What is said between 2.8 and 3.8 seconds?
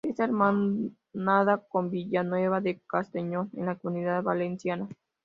Castellón, en la